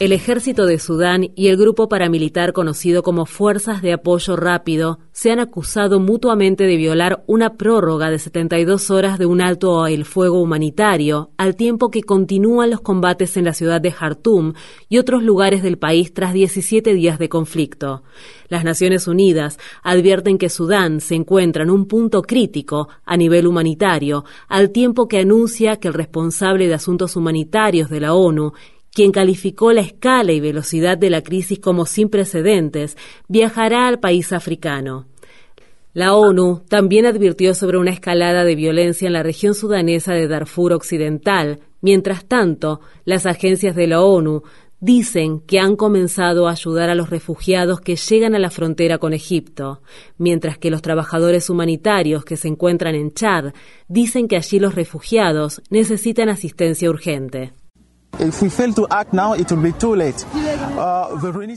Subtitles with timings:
[0.00, 5.32] El ejército de Sudán y el grupo paramilitar conocido como Fuerzas de Apoyo Rápido se
[5.32, 10.40] han acusado mutuamente de violar una prórroga de 72 horas de un alto el fuego
[10.40, 14.52] humanitario, al tiempo que continúan los combates en la ciudad de Jartum
[14.88, 18.04] y otros lugares del país tras 17 días de conflicto.
[18.48, 24.24] Las Naciones Unidas advierten que Sudán se encuentra en un punto crítico a nivel humanitario,
[24.46, 28.52] al tiempo que anuncia que el responsable de asuntos humanitarios de la ONU
[28.98, 32.96] quien calificó la escala y velocidad de la crisis como sin precedentes,
[33.28, 35.06] viajará al país africano.
[35.92, 40.72] La ONU también advirtió sobre una escalada de violencia en la región sudanesa de Darfur
[40.72, 41.60] Occidental.
[41.80, 44.42] Mientras tanto, las agencias de la ONU
[44.80, 49.12] dicen que han comenzado a ayudar a los refugiados que llegan a la frontera con
[49.12, 49.80] Egipto,
[50.16, 53.52] mientras que los trabajadores humanitarios que se encuentran en Chad
[53.86, 57.52] dicen que allí los refugiados necesitan asistencia urgente.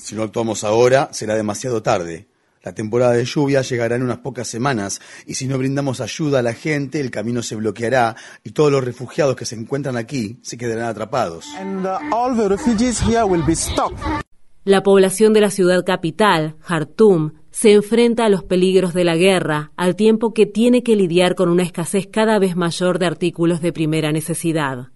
[0.03, 2.27] Si no actuamos ahora, será demasiado tarde.
[2.63, 6.43] La temporada de lluvia llegará en unas pocas semanas y si no brindamos ayuda a
[6.43, 10.57] la gente, el camino se bloqueará y todos los refugiados que se encuentran aquí se
[10.57, 11.45] quedarán atrapados.
[14.63, 19.71] La población de la ciudad capital, Jartum, se enfrenta a los peligros de la guerra,
[19.75, 23.73] al tiempo que tiene que lidiar con una escasez cada vez mayor de artículos de
[23.73, 24.89] primera necesidad.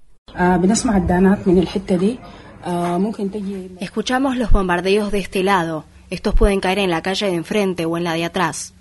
[3.79, 5.85] Escuchamos los bombardeos de este lado.
[6.09, 8.73] Estos pueden caer en la calle de enfrente o en la de atrás.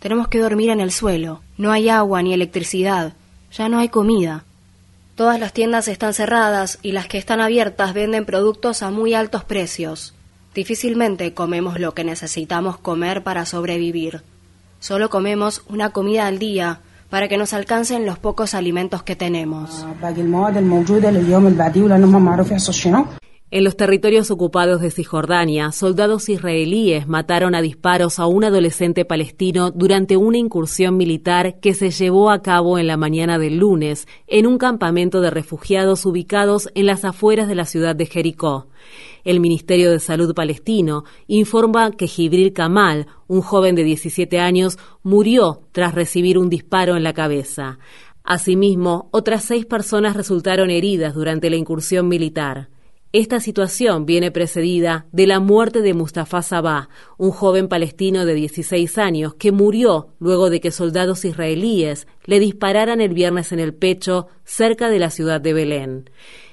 [0.00, 1.40] Tenemos que dormir en el suelo.
[1.56, 3.14] No hay agua ni electricidad.
[3.52, 4.44] Ya no hay comida.
[5.14, 9.44] Todas las tiendas están cerradas y las que están abiertas venden productos a muy altos
[9.44, 10.14] precios.
[10.54, 14.22] Difícilmente comemos lo que necesitamos comer para sobrevivir.
[14.78, 19.86] Solo comemos una comida al día para que nos alcancen los pocos alimentos que tenemos.
[23.50, 29.70] En los territorios ocupados de Cisjordania, soldados israelíes mataron a disparos a un adolescente palestino
[29.70, 34.46] durante una incursión militar que se llevó a cabo en la mañana del lunes en
[34.46, 38.66] un campamento de refugiados ubicados en las afueras de la ciudad de Jericó.
[39.24, 45.62] El Ministerio de Salud palestino informa que Jibril Kamal, un joven de 17 años, murió
[45.72, 47.78] tras recibir un disparo en la cabeza.
[48.24, 52.68] Asimismo, otras seis personas resultaron heridas durante la incursión militar.
[53.12, 58.98] Esta situación viene precedida de la muerte de Mustafa Sabah, un joven palestino de 16
[58.98, 64.26] años que murió luego de que soldados israelíes le dispararan el viernes en el pecho
[64.44, 66.10] cerca de la ciudad de Belén.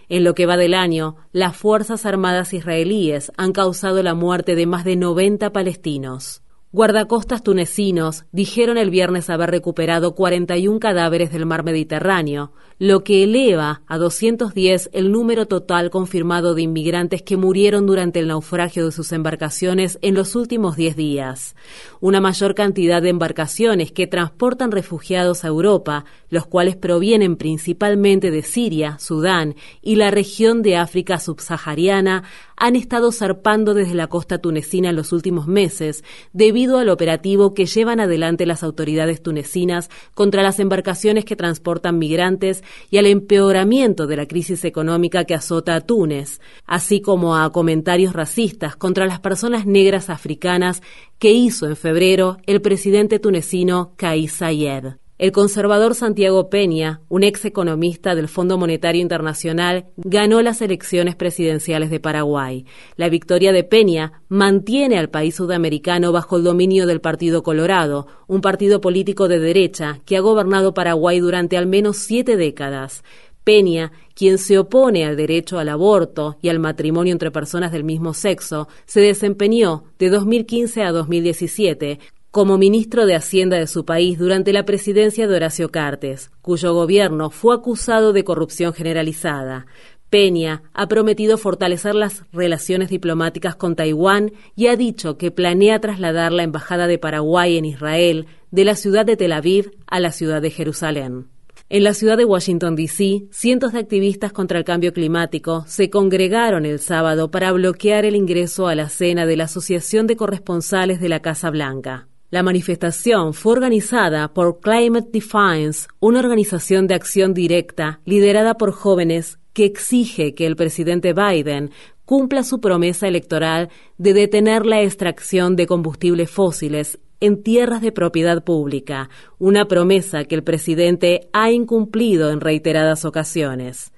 [0.08, 4.66] En lo que va del año, las Fuerzas Armadas israelíes han causado la muerte de
[4.66, 6.42] más de 90 palestinos.
[6.76, 13.82] Guardacostas tunecinos dijeron el viernes haber recuperado 41 cadáveres del mar Mediterráneo, lo que eleva
[13.88, 19.14] a 210 el número total confirmado de inmigrantes que murieron durante el naufragio de sus
[19.14, 21.56] embarcaciones en los últimos 10 días.
[22.02, 28.44] Una mayor cantidad de embarcaciones que transportan refugiados a Europa, los cuales provienen principalmente de
[28.44, 32.24] Siria, Sudán y la región de África subsahariana,
[32.58, 36.04] han estado zarpando desde la costa tunecina en los últimos meses
[36.34, 42.64] debido al operativo que llevan adelante las autoridades tunecinas contra las embarcaciones que transportan migrantes
[42.90, 48.14] y al empeoramiento de la crisis económica que azota a Túnez, así como a comentarios
[48.14, 50.82] racistas contra las personas negras africanas
[51.20, 55.05] que hizo en febrero el presidente tunecino Kais Saied.
[55.18, 61.90] El conservador Santiago Peña, un ex economista del Fondo Monetario Internacional, ganó las elecciones presidenciales
[61.90, 62.66] de Paraguay.
[62.98, 68.42] La victoria de Peña mantiene al país sudamericano bajo el dominio del Partido Colorado, un
[68.42, 73.02] partido político de derecha que ha gobernado Paraguay durante al menos siete décadas.
[73.46, 78.16] Peña, quien se opone al derecho al aborto y al matrimonio entre personas del mismo
[78.16, 82.00] sexo, se desempeñó de 2015 a 2017
[82.36, 87.30] como ministro de Hacienda de su país durante la presidencia de Horacio Cartes, cuyo gobierno
[87.30, 89.68] fue acusado de corrupción generalizada.
[90.10, 96.34] Peña ha prometido fortalecer las relaciones diplomáticas con Taiwán y ha dicho que planea trasladar
[96.34, 100.42] la Embajada de Paraguay en Israel de la ciudad de Tel Aviv a la ciudad
[100.42, 101.30] de Jerusalén.
[101.70, 106.66] En la ciudad de Washington, D.C., cientos de activistas contra el cambio climático se congregaron
[106.66, 111.08] el sábado para bloquear el ingreso a la cena de la Asociación de Corresponsales de
[111.08, 112.10] la Casa Blanca.
[112.36, 119.40] La manifestación fue organizada por Climate Defiance, una organización de acción directa liderada por jóvenes
[119.54, 121.72] que exige que el presidente Biden
[122.04, 128.44] cumpla su promesa electoral de detener la extracción de combustibles fósiles en tierras de propiedad
[128.44, 129.10] pública,
[129.40, 133.94] una promesa que el presidente ha incumplido en reiteradas ocasiones.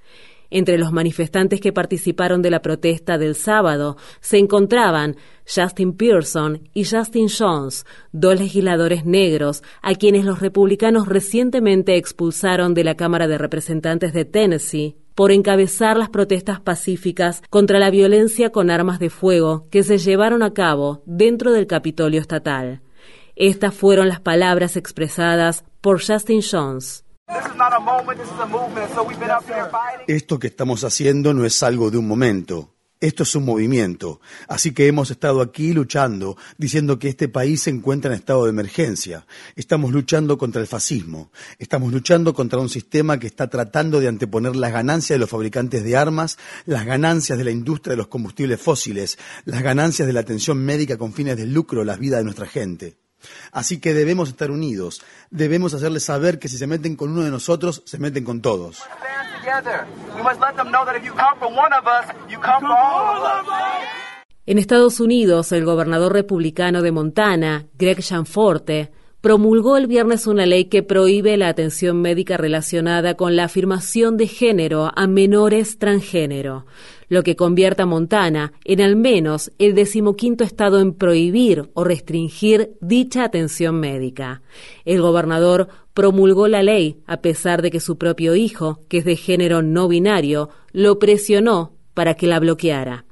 [0.49, 6.85] Entre los manifestantes que participaron de la protesta del sábado se encontraban Justin Pearson y
[6.85, 13.37] Justin Jones, dos legisladores negros a quienes los republicanos recientemente expulsaron de la Cámara de
[13.37, 19.65] Representantes de Tennessee por encabezar las protestas pacíficas contra la violencia con armas de fuego
[19.71, 22.81] que se llevaron a cabo dentro del Capitolio estatal.
[23.35, 27.06] Estas fueron las palabras expresadas por Justin Jones.
[30.07, 32.73] Esto que estamos haciendo no es algo de un momento.
[32.99, 34.21] Esto es un movimiento.
[34.47, 38.49] Así que hemos estado aquí luchando, diciendo que este país se encuentra en estado de
[38.49, 39.27] emergencia.
[39.55, 41.31] Estamos luchando contra el fascismo.
[41.59, 45.83] Estamos luchando contra un sistema que está tratando de anteponer las ganancias de los fabricantes
[45.83, 50.21] de armas, las ganancias de la industria de los combustibles fósiles, las ganancias de la
[50.21, 52.97] atención médica con fines de lucro, las vidas de nuestra gente.
[53.51, 57.31] Así que debemos estar unidos, debemos hacerles saber que si se meten con uno de
[57.31, 58.83] nosotros, se meten con todos.
[64.45, 68.91] En Estados Unidos, el gobernador republicano de Montana, Greg Gianforte,
[69.21, 74.27] promulgó el viernes una ley que prohíbe la atención médica relacionada con la afirmación de
[74.27, 76.65] género a menores transgénero,
[77.09, 82.73] lo que convierte a Montana en al menos el decimoquinto estado en prohibir o restringir
[82.79, 84.41] dicha atención médica.
[84.85, 89.15] El gobernador promulgó la ley a pesar de que su propio hijo, que es de
[89.15, 93.06] género no binario, lo presionó para que la bloqueara.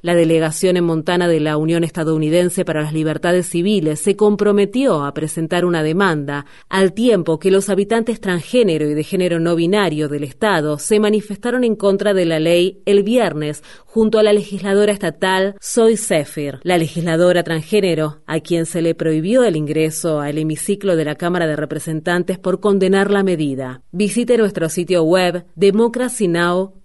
[0.00, 5.12] La delegación en Montana de la Unión Estadounidense para las Libertades Civiles se comprometió a
[5.12, 10.22] presentar una demanda, al tiempo que los habitantes transgénero y de género no binario del
[10.22, 15.56] Estado se manifestaron en contra de la ley el viernes junto a la legisladora estatal
[15.60, 21.06] Zoe Zephyr, la legisladora transgénero, a quien se le prohibió el ingreso al hemiciclo de
[21.06, 23.82] la Cámara de Representantes por condenar la medida.
[23.90, 25.44] Visite nuestro sitio web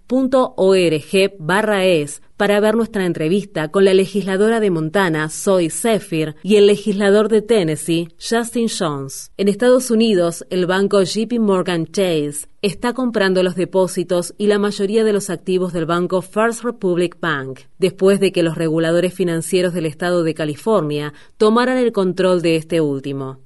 [0.08, 1.82] democracynow.org barra
[2.36, 7.42] para ver nuestra entrevista con la legisladora de Montana, Zoe Zephyr, y el legislador de
[7.42, 9.30] Tennessee, Justin Jones.
[9.36, 15.04] En Estados Unidos, el banco JP Morgan Chase está comprando los depósitos y la mayoría
[15.04, 19.84] de los activos del banco First Republic Bank, después de que los reguladores financieros del
[19.84, 23.40] estado de California tomaran el control de este último.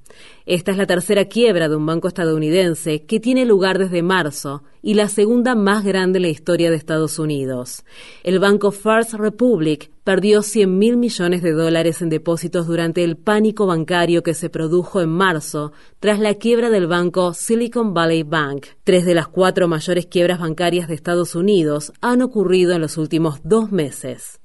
[0.45, 4.93] Esta es la tercera quiebra de un banco estadounidense que tiene lugar desde marzo y
[4.93, 7.83] la segunda más grande en la historia de Estados Unidos.
[8.23, 13.67] El banco First Republic perdió 100 mil millones de dólares en depósitos durante el pánico
[13.67, 18.65] bancario que se produjo en marzo tras la quiebra del banco Silicon Valley Bank.
[18.83, 23.41] Tres de las cuatro mayores quiebras bancarias de Estados Unidos han ocurrido en los últimos
[23.43, 24.39] dos meses.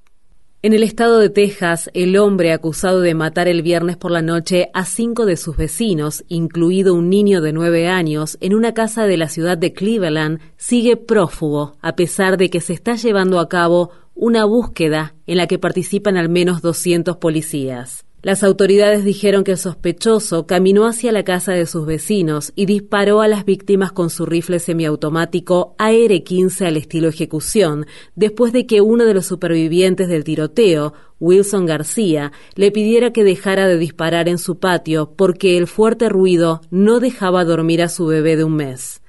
[0.61, 4.71] En el estado de Texas, el hombre acusado de matar el viernes por la noche
[4.73, 9.19] a cinco de sus vecinos, incluido un niño de nueve años, en una casa de
[9.19, 13.91] la ciudad de Cleveland, sigue prófugo, a pesar de que se está llevando a cabo
[14.15, 18.05] una búsqueda en la que participan al menos 200 policías.
[18.25, 23.21] Las autoridades dijeron que el sospechoso caminó hacia la casa de sus vecinos y disparó
[23.21, 29.05] a las víctimas con su rifle semiautomático AR-15 al estilo ejecución, después de que uno
[29.05, 34.59] de los supervivientes del tiroteo, Wilson García, le pidiera que dejara de disparar en su
[34.59, 39.03] patio porque el fuerte ruido no dejaba dormir a su bebé de un mes.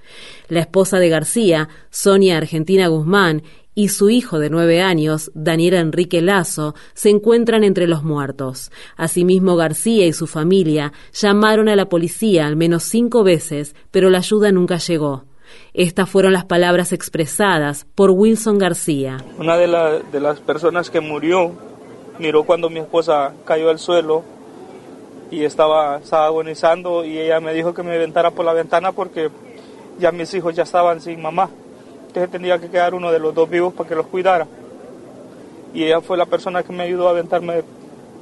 [0.50, 3.44] La esposa de García, Sonia Argentina Guzmán,
[3.76, 8.72] y su hijo de nueve años, Daniel Enrique Lazo, se encuentran entre los muertos.
[8.96, 14.20] Asimismo, García y su familia llamaron a la policía al menos cinco veces, pero la
[14.20, 15.26] ayuda nunca llegó.
[15.74, 19.18] Estas fueron las palabras expresadas por Wilson García.
[19.38, 19.68] Una de,
[20.12, 21.52] de las personas que murió
[22.18, 24.24] miró cuando mi esposa cayó al suelo
[25.32, 29.30] y estaba, estaba agonizando y ella me dijo que me aventara por la ventana porque
[30.00, 31.50] ya mis hijos ya estaban sin mamá
[32.20, 34.48] se tendría que quedar uno de los dos vivos para que los cuidara.
[35.74, 37.64] Y ella fue la persona que me ayudó a aventarme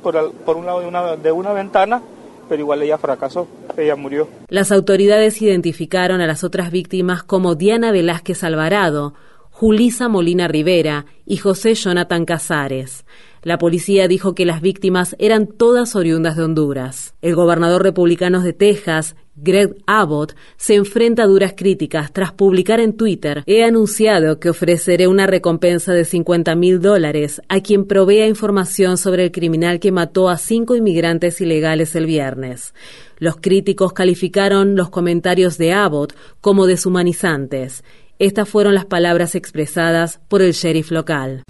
[0.02, 2.02] por, por un lado de una, de una ventana,
[2.50, 3.48] pero igual ella fracasó,
[3.78, 4.28] ella murió.
[4.50, 9.14] Las autoridades identificaron a las otras víctimas como Diana Velázquez Alvarado,
[9.52, 13.06] Julisa Molina Rivera y José Jonathan Casares.
[13.44, 17.14] La policía dijo que las víctimas eran todas oriundas de Honduras.
[17.22, 22.96] El gobernador republicano de Texas, Greg Abbott, se enfrenta a duras críticas tras publicar en
[22.96, 28.98] Twitter, he anunciado que ofreceré una recompensa de 50 mil dólares a quien provea información
[28.98, 32.74] sobre el criminal que mató a cinco inmigrantes ilegales el viernes.
[33.18, 37.84] Los críticos calificaron los comentarios de Abbott como deshumanizantes.
[38.20, 41.44] Estas fueron las palabras expresadas por el sheriff local.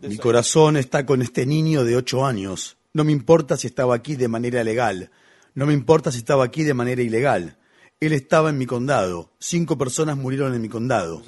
[0.00, 2.76] Mi corazón está con este niño de ocho años.
[2.94, 5.10] No me importa si estaba aquí de manera legal.
[5.54, 7.58] No me importa si estaba aquí de manera ilegal.
[8.00, 9.30] Él estaba en mi condado.
[9.38, 11.22] Cinco personas murieron en mi condado.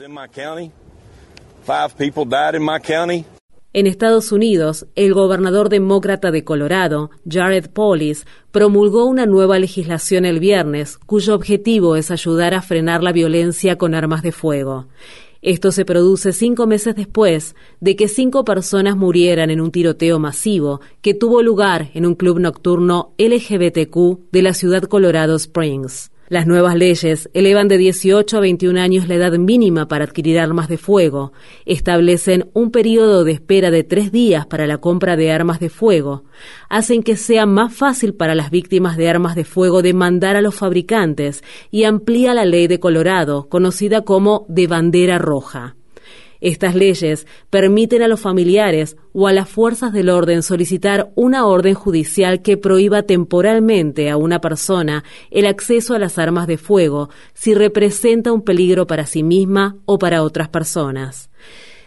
[3.72, 10.40] En Estados Unidos, el gobernador demócrata de Colorado, Jared Polis, promulgó una nueva legislación el
[10.40, 14.88] viernes, cuyo objetivo es ayudar a frenar la violencia con armas de fuego.
[15.46, 20.80] Esto se produce cinco meses después de que cinco personas murieran en un tiroteo masivo
[21.02, 26.10] que tuvo lugar en un club nocturno LGBTQ de la ciudad Colorado Springs.
[26.28, 30.68] Las nuevas leyes elevan de 18 a 21 años la edad mínima para adquirir armas
[30.68, 31.32] de fuego,
[31.66, 36.24] establecen un periodo de espera de tres días para la compra de armas de fuego,
[36.68, 40.56] hacen que sea más fácil para las víctimas de armas de fuego demandar a los
[40.56, 45.76] fabricantes y amplía la ley de Colorado, conocida como de bandera roja.
[46.40, 51.74] Estas leyes permiten a los familiares o a las fuerzas del orden solicitar una orden
[51.74, 57.54] judicial que prohíba temporalmente a una persona el acceso a las armas de fuego si
[57.54, 61.30] representa un peligro para sí misma o para otras personas.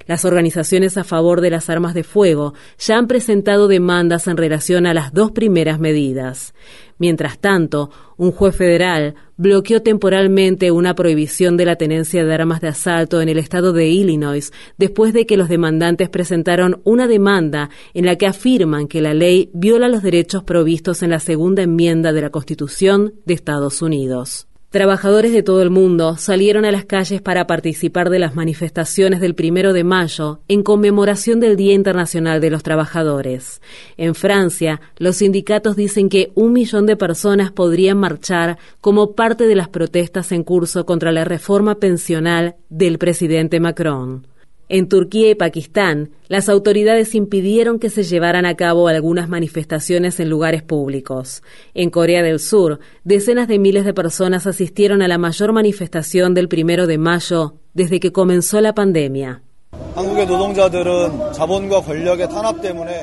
[0.09, 4.87] Las organizaciones a favor de las armas de fuego ya han presentado demandas en relación
[4.87, 6.55] a las dos primeras medidas.
[6.99, 12.67] Mientras tanto, un juez federal bloqueó temporalmente una prohibición de la tenencia de armas de
[12.67, 18.05] asalto en el estado de Illinois después de que los demandantes presentaron una demanda en
[18.05, 22.21] la que afirman que la ley viola los derechos provistos en la segunda enmienda de
[22.21, 24.48] la Constitución de Estados Unidos.
[24.71, 29.33] Trabajadores de todo el mundo salieron a las calles para participar de las manifestaciones del
[29.33, 33.61] primero de mayo en conmemoración del Día Internacional de los Trabajadores.
[33.97, 39.55] En Francia, los sindicatos dicen que un millón de personas podrían marchar como parte de
[39.55, 44.27] las protestas en curso contra la reforma pensional del presidente Macron.
[44.69, 50.29] En Turquía y Pakistán, las autoridades impidieron que se llevaran a cabo algunas manifestaciones en
[50.29, 51.41] lugares públicos.
[51.73, 56.47] En Corea del Sur, decenas de miles de personas asistieron a la mayor manifestación del
[56.47, 59.41] primero de mayo desde que comenzó la pandemia.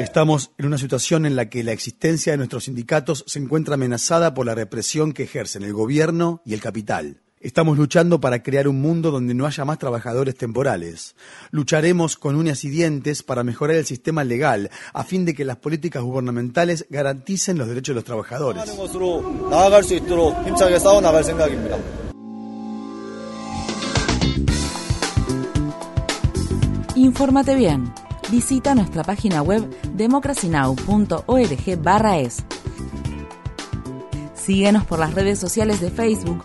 [0.00, 4.35] Estamos en una situación en la que la existencia de nuestros sindicatos se encuentra amenazada
[4.35, 7.23] por la represión que ejercen el gobierno y el capital.
[7.47, 11.15] Estamos luchando para crear un mundo donde no haya más trabajadores temporales.
[11.53, 15.59] Lucharemos con uñas y dientes para mejorar el sistema legal a fin de que las
[15.59, 18.65] políticas gubernamentales garanticen los derechos de los trabajadores.
[26.97, 27.95] Infórmate bien.
[28.29, 32.45] Visita nuestra página web democracynow.org/es.
[34.35, 36.45] Síguenos por las redes sociales de Facebook